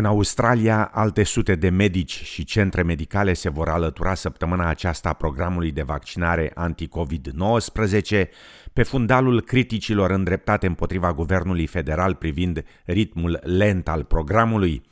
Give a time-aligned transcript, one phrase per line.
[0.00, 5.70] În Australia, alte sute de medici și centre medicale se vor alătura săptămâna aceasta programului
[5.70, 8.28] de vaccinare anti-COVID-19
[8.72, 14.82] pe fundalul criticilor îndreptate împotriva guvernului federal privind ritmul lent al programului.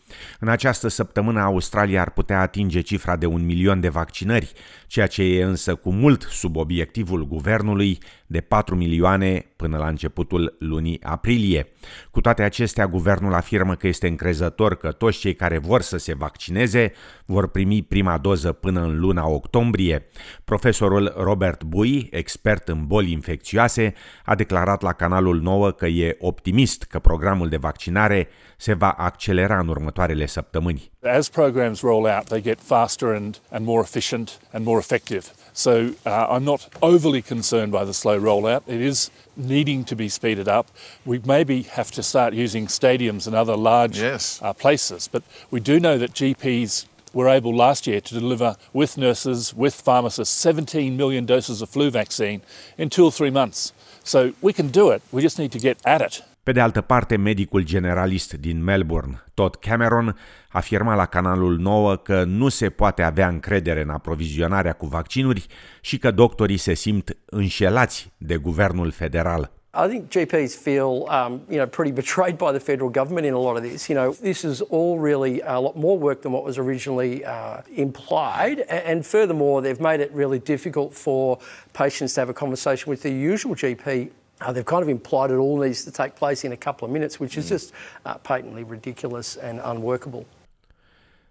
[0.41, 4.53] În această săptămână, Australia ar putea atinge cifra de un milion de vaccinări,
[4.87, 10.57] ceea ce e însă cu mult sub obiectivul guvernului de 4 milioane până la începutul
[10.59, 11.67] lunii aprilie.
[12.11, 16.15] Cu toate acestea, guvernul afirmă că este încrezător că toți cei care vor să se
[16.15, 16.93] vaccineze
[17.25, 20.07] vor primi prima doză până în luna octombrie.
[20.45, 26.83] Profesorul Robert Bui, expert în boli infecțioase, a declarat la canalul 9 că e optimist
[26.83, 30.91] că programul de vaccinare se va accelera în următoarele săptămâni.
[31.03, 35.25] As programs roll out, they get faster and, and more efficient and more effective.
[35.53, 35.71] So
[36.07, 38.63] uh, I'm not overly concerned by the slow rollout.
[38.67, 40.67] It is needing to be speeded up.
[41.05, 44.41] We maybe have to start using stadiums and other large yes.
[44.43, 48.97] uh, places, but we do know that GPs were able last year to deliver with
[48.97, 52.41] nurses, with pharmacists, 17 million doses of flu vaccine
[52.77, 53.73] in two or three months.
[54.05, 55.03] So we can do it.
[55.11, 56.23] We just need to get at it.
[56.49, 60.17] Pe de altă parte, medicul generalist din Melbourne, Todd Cameron,
[60.49, 65.47] afirma la canalul 9 că nu se poate avea încredere în aprovizionarea cu vaccinuri
[65.81, 69.51] și că doctorii se simt înșelați de guvernul federal.
[69.85, 73.41] I think GPs feel, um, you know, pretty betrayed by the federal government in a
[73.41, 73.87] lot of this.
[73.87, 77.61] You know, this is all really a lot more work than what was originally uh,
[77.75, 78.59] implied,
[78.91, 81.39] and furthermore, they've made it really difficult for
[81.73, 85.35] patients to have a conversation with their usual GP Uh, they've kind of implied it
[85.35, 87.51] all needs to take place in a couple of minutes, which is mm.
[87.51, 87.73] just
[88.05, 90.25] uh, patently ridiculous and unworkable.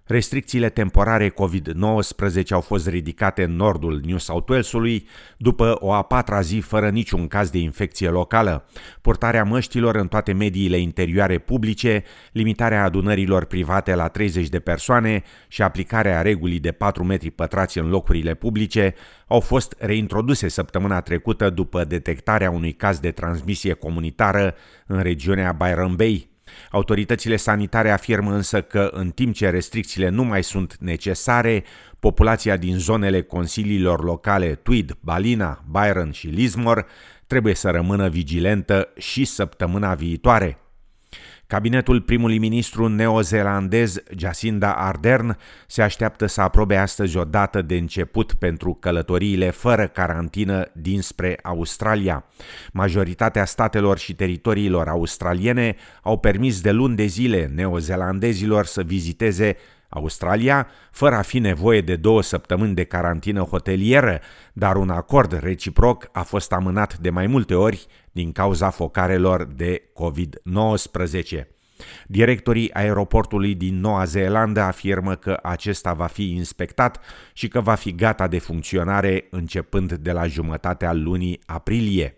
[0.08, 6.42] Restricțiile temporare COVID-19 au fost ridicate în nordul New South Walesului după o a patra
[6.42, 8.66] zi fără niciun caz de infecție locală,
[9.02, 15.62] portarea măștilor în toate mediile interioare publice, limitarea adunărilor private la 30 de persoane și
[15.62, 18.96] aplicarea regulii de 4 metri pătrați în locurile publice
[19.28, 24.56] au fost reintroduse săptămâna trecută după detectarea unui caz de transmisie comunitară
[24.86, 26.37] în regiunea Byron Bay.
[26.72, 31.64] Autoritățile sanitare afirmă însă că în timp ce restricțiile nu mai sunt necesare,
[32.00, 36.86] populația din zonele consiliilor locale Tweed, Balina, Byron și Lismore
[37.28, 40.58] trebuie să rămână vigilentă și săptămâna viitoare.
[41.48, 45.38] Cabinetul primului ministru neozelandez Jacinda Ardern
[45.68, 52.26] se așteaptă să aprobe astăzi o dată de început pentru călătoriile fără carantină dinspre Australia.
[52.72, 59.58] Majoritatea statelor și teritoriilor australiene au permis de luni de zile neozelandezilor să viziteze
[59.90, 64.20] Australia, fără a fi nevoie de două săptămâni de carantină hotelieră,
[64.54, 69.82] dar un acord reciproc a fost amânat de mai multe ori din cauza focarelor de
[69.94, 71.48] COVID-19.
[72.08, 77.00] Directorii aeroportului din Noua Zeelandă afirmă că acesta va fi inspectat
[77.34, 82.17] și că va fi gata de funcționare începând de la jumătatea lunii aprilie.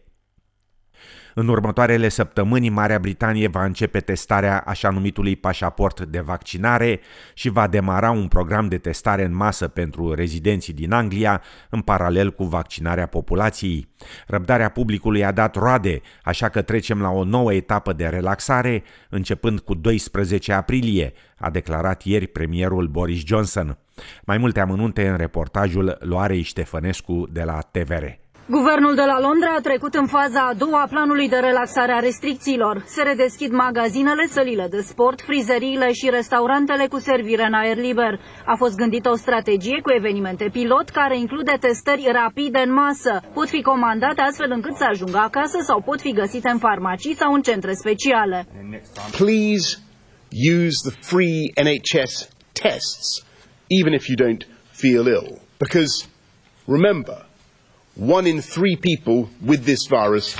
[1.34, 7.00] În următoarele săptămâni, Marea Britanie va începe testarea așa numitului pașaport de vaccinare
[7.34, 12.32] și va demara un program de testare în masă pentru rezidenții din Anglia, în paralel
[12.32, 13.88] cu vaccinarea populației.
[14.28, 19.59] Răbdarea publicului a dat roade, așa că trecem la o nouă etapă de relaxare, începând
[19.59, 23.78] cu 12 aprilie, a declarat ieri premierul Boris Johnson.
[24.24, 28.04] Mai multe amănunte în reportajul Loarei Ștefănescu de la TVR.
[28.52, 32.00] Guvernul de la Londra a trecut în faza a doua a planului de relaxare a
[32.00, 32.84] restricțiilor.
[32.88, 38.20] Se redeschid magazinele, sălile de sport, frizeriile și restaurantele cu servire în aer liber.
[38.46, 43.22] A fost gândită o strategie cu evenimente pilot care include testări rapide în masă.
[43.34, 47.34] Pot fi comandate astfel încât să ajungă acasă sau pot fi găsite în farmacii sau
[47.34, 48.48] în centre speciale.
[49.12, 49.66] Please
[50.66, 53.26] use the free NHS tests
[53.80, 56.06] even if you don't feel ill because
[56.66, 57.28] remember
[58.00, 60.38] one in three people with this virus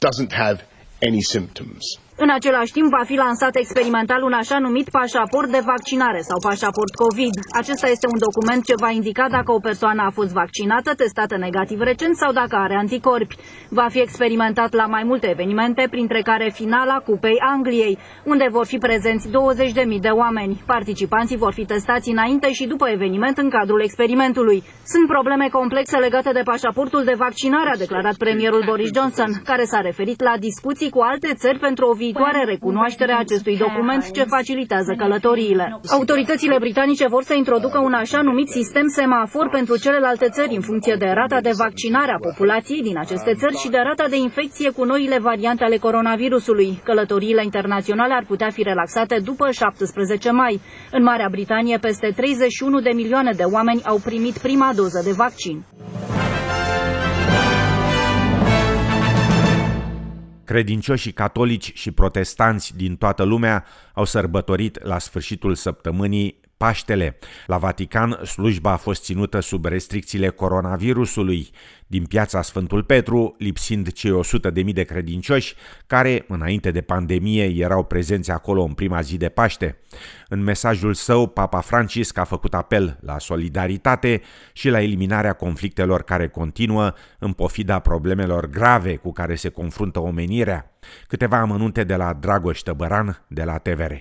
[0.00, 0.64] doesn't have
[1.00, 1.98] any symptoms.
[2.16, 6.94] În același timp va fi lansat experimental un așa numit pașaport de vaccinare sau pașaport
[7.04, 7.34] COVID.
[7.60, 11.80] Acesta este un document ce va indica dacă o persoană a fost vaccinată, testată negativ
[11.80, 13.36] recent sau dacă are anticorpi.
[13.68, 18.78] Va fi experimentat la mai multe evenimente, printre care finala Cupei Angliei, unde vor fi
[18.78, 20.62] prezenți 20.000 de oameni.
[20.66, 24.62] Participanții vor fi testați înainte și după eveniment în cadrul experimentului.
[24.86, 29.80] Sunt probleme complexe legate de pașaportul de vaccinare, a declarat premierul Boris Johnson, care s-a
[29.80, 35.80] referit la discuții cu alte țări pentru o viitoare recunoașterea acestui document ce facilitează călătoriile.
[35.98, 40.96] Autoritățile britanice vor să introducă un așa numit sistem semafor pentru celelalte țări în funcție
[40.98, 44.84] de rata de vaccinare a populației din aceste țări și de rata de infecție cu
[44.84, 46.80] noile variante ale coronavirusului.
[46.84, 50.60] Călătoriile internaționale ar putea fi relaxate după 17 mai.
[50.90, 55.64] În Marea Britanie, peste 31 de milioane de oameni au primit prima doză de vaccin.
[60.44, 67.18] Credincioșii catolici și protestanți din toată lumea au sărbătorit la sfârșitul săptămânii Paștele.
[67.46, 71.50] La Vatican, slujba a fost ținută sub restricțiile coronavirusului.
[71.86, 75.54] Din piața Sfântul Petru, lipsind cei 100 de mii de credincioși
[75.86, 79.78] care, înainte de pandemie, erau prezenți acolo în prima zi de Paște.
[80.28, 84.22] În mesajul său, Papa Francisc a făcut apel la solidaritate
[84.52, 90.70] și la eliminarea conflictelor care continuă în pofida problemelor grave cu care se confruntă omenirea.
[91.06, 93.92] Câteva amănunte de la Dragoș Tăbăran de la TVR.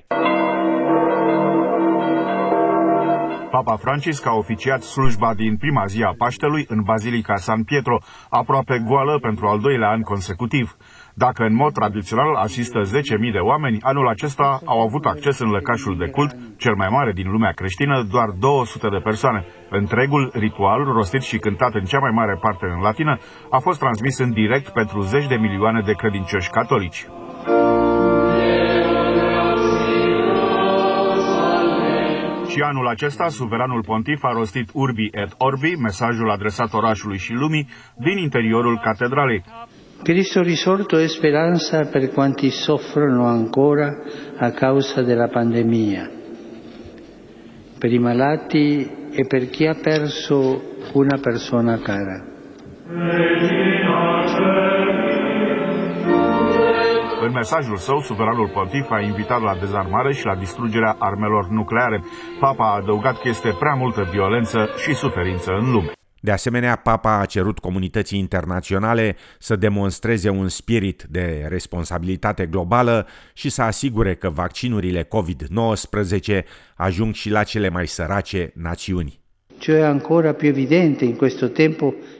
[3.57, 7.97] Papa Francisc a oficiat slujba din prima zi a Paștelui în Bazilica San Pietro,
[8.29, 10.75] aproape goală pentru al doilea an consecutiv.
[11.13, 15.97] Dacă în mod tradițional asistă 10.000 de oameni, anul acesta au avut acces în lăcașul
[15.97, 19.45] de cult, cel mai mare din lumea creștină, doar 200 de persoane.
[19.69, 23.17] Întregul ritual, rostit și cântat în cea mai mare parte în latină,
[23.49, 27.05] a fost transmis în direct pentru zeci de milioane de credincioși catolici.
[32.53, 37.67] Și anul acesta, suveranul pontif a rostit Urbi et Orbi, mesajul adresat orașului și lumii,
[37.97, 39.43] din interiorul catedralei.
[40.03, 43.89] Cristo risorto è speranza per quanti soffrono ancora
[44.37, 46.09] a causa della pandemia,
[47.79, 50.61] per i malati e per chi ha perso
[50.93, 52.17] una persona cara.
[57.33, 62.03] Mesajul său, suveranul pontif a invitat la dezarmare și la distrugerea armelor nucleare.
[62.39, 65.91] Papa a adăugat că este prea multă violență și suferință în lume.
[66.19, 73.49] De asemenea, Papa a cerut comunității internaționale să demonstreze un spirit de responsabilitate globală și
[73.49, 76.43] să asigure că vaccinurile COVID-19
[76.75, 79.21] ajung și la cele mai sărace națiuni.
[79.63, 82.12] Ciò è ancora più evidente in questo tempo in cui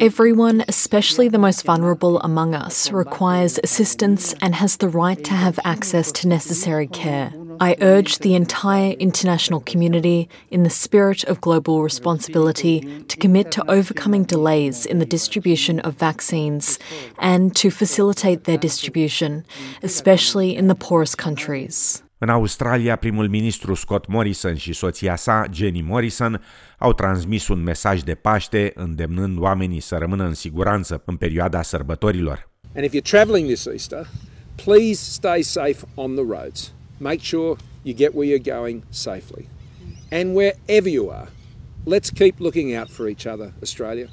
[0.00, 5.58] Everyone, especially the most vulnerable among us, requires assistance and has the right to have
[5.64, 7.32] access to necessary care.
[7.58, 13.70] I urge the entire international community, in the spirit of global responsibility, to commit to
[13.70, 16.78] overcoming delays in the distribution of vaccines
[17.18, 19.46] and to facilitate their distribution,
[19.82, 22.02] especially in the poorest countries.
[22.18, 26.42] În Australia, primul ministru Scott Morrison și soția sa, Jenny Morrison,
[26.78, 32.50] au transmis un mesaj de Paște îndemnând oamenii să rămână în siguranță în perioada sărbătorilor.
[32.74, 34.06] And if you're travelling this Easter,
[34.64, 36.72] please stay safe on the roads.
[36.98, 39.48] Make sure you get where you're going safely.
[40.10, 41.28] And wherever you are,
[41.84, 44.08] let's keep looking out for each other, Australia.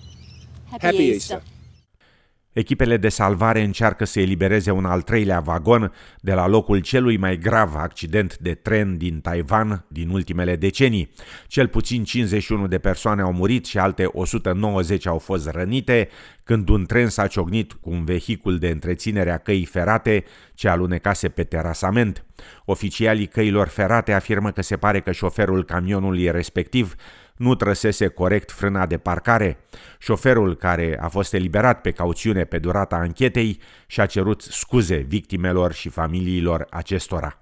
[0.72, 1.38] Happy, Happy Easter.
[1.38, 1.53] Easter.
[2.54, 5.92] Echipele de salvare încearcă să elibereze un al treilea vagon
[6.22, 11.12] de la locul celui mai grav accident de tren din Taiwan din ultimele decenii.
[11.48, 16.10] Cel puțin 51 de persoane au murit și alte 190 au fost rănite
[16.44, 20.24] când un tren s-a ciocnit cu un vehicul de întreținere a căii ferate
[20.54, 22.26] ce alunecase pe terasament.
[22.66, 26.96] Oficialii căilor ferate afirmă că se pare că șoferul camionului respectiv
[27.44, 29.58] nu trăsese corect frâna de parcare.
[30.00, 35.90] Șoferul, care a fost eliberat pe cauțiune pe durata anchetei, și-a cerut scuze victimelor și
[35.90, 37.38] familiilor acestora.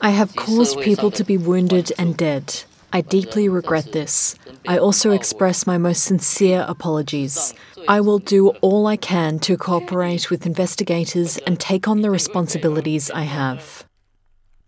[0.00, 2.44] I have caused people to be wounded and dead.
[2.90, 4.34] I deeply regret this.
[4.64, 7.52] I also express my most sincere apologies.
[7.88, 13.10] I will do all I can to cooperate with investigators and take on the responsibilities
[13.10, 13.87] I have.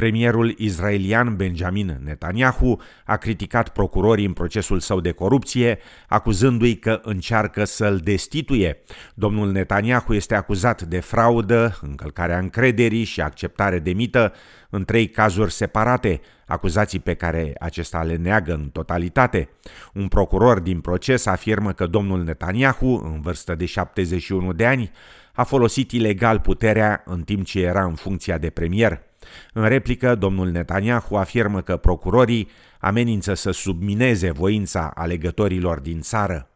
[0.01, 5.79] Premierul israelian Benjamin Netanyahu a criticat procurorii în procesul său de corupție,
[6.09, 8.79] acuzându-i că încearcă să-l destituie.
[9.15, 14.33] Domnul Netanyahu este acuzat de fraudă, încălcarea încrederii și acceptare de mită
[14.71, 19.49] în trei cazuri separate, acuzații pe care acesta le neagă în totalitate.
[19.95, 24.91] Un procuror din proces afirmă că domnul Netanyahu, în vârstă de 71 de ani,
[25.33, 29.09] a folosit ilegal puterea în timp ce era în funcția de premier.
[29.53, 36.49] În replică, domnul Netanyahu afirmă că procurorii amenință să submineze voința alegătorilor din țară.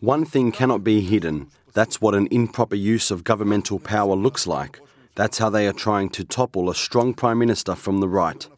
[0.00, 1.48] One thing cannot be hidden.
[1.74, 4.80] That's what an improper use of governmental power looks like.
[5.14, 8.48] That's how they are trying to topple a strong prime minister from the right.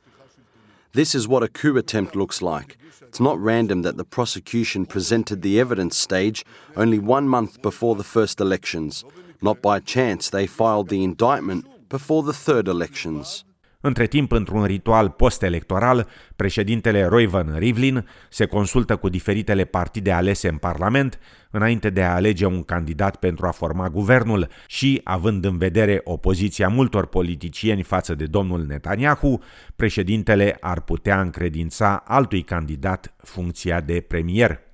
[0.93, 2.77] This is what a coup attempt looks like.
[3.03, 6.45] It's not random that the prosecution presented the evidence stage
[6.77, 9.05] only one month before the first elections.
[9.43, 13.45] Not by chance they filed the indictment before the third elections.
[13.83, 20.57] Între timp, într-un ritual post-electoral, președintele Roivan Rivlin se consultă cu diferitele partide alese în
[20.57, 21.19] Parlament
[21.51, 26.69] înainte de a alege un candidat pentru a forma guvernul și, având în vedere opoziția
[26.69, 29.43] multor politicieni față de domnul Netanyahu,
[29.77, 34.70] președintele ar putea încredința altui candidat funcția de premier.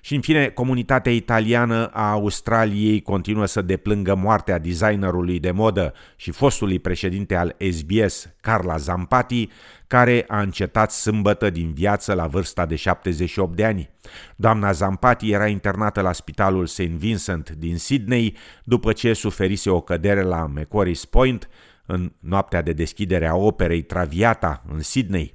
[0.00, 6.30] Și în fine, comunitatea italiană a Australiei continuă să deplângă moartea designerului de modă și
[6.30, 9.48] fostului președinte al SBS, Carla Zampati,
[9.86, 13.90] care a încetat sâmbătă din viață la vârsta de 78 de ani.
[14.36, 16.80] Doamna Zampati era internată la spitalul St.
[16.80, 21.48] Vincent din Sydney după ce suferise o cădere la Macquarie's Point
[21.86, 25.34] în noaptea de deschidere a operei Traviata în Sydney.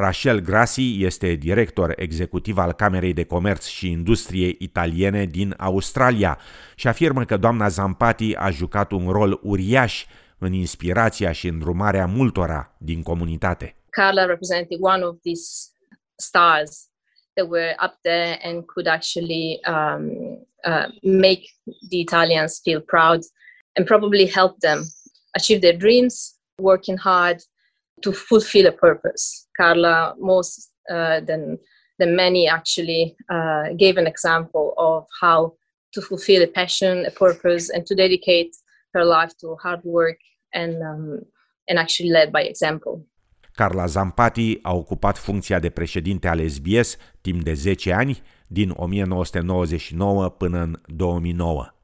[0.00, 6.38] Rachel Grassi este director executiv al Camerei de Comerț și Industrie Italiene din Australia
[6.74, 10.06] și afirmă că doamna Zampati a jucat un rol uriaș
[10.38, 13.76] în inspirația și îndrumarea multora din comunitate.
[13.90, 15.70] Carla represented one of these
[16.16, 16.90] stars
[17.34, 20.10] that were up there and could actually um,
[20.64, 21.42] uh, make
[21.90, 23.20] the Italians feel proud
[23.76, 24.78] and probably help them
[25.30, 27.38] achieve their dreams, working hard
[28.02, 29.46] to fulfill a purpose.
[29.56, 31.58] Carla, most uh, than
[31.98, 35.52] than many, actually uh, gave an example of how
[35.92, 38.50] to fulfill a passion, a purpose, and to dedicate
[38.94, 40.18] her life to hard work
[40.52, 41.20] and um,
[41.68, 43.06] and actually led by example.
[43.54, 50.28] Carla Zampati a ocupat funcția de președinte al SBS timp de 10 ani, din 1999
[50.28, 51.77] până în 2009.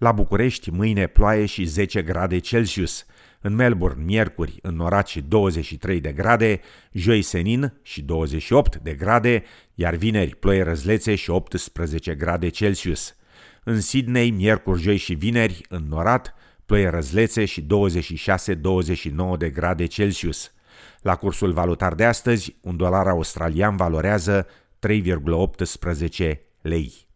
[0.00, 3.06] La București, mâine ploaie și 10 grade Celsius.
[3.40, 6.60] În Melbourne, miercuri, înnorat și 23 de grade,
[6.92, 9.42] joi senin și 28 de grade,
[9.74, 13.16] iar vineri ploi răzlețe și 18 grade Celsius.
[13.64, 16.34] În Sydney, miercuri, joi și vineri, înnorat,
[16.66, 17.66] ploi răzlețe și 26-29
[19.38, 20.52] de grade Celsius.
[21.00, 24.46] La cursul valutar de astăzi, un dolar australian valorează
[24.78, 27.08] 3,18 lei.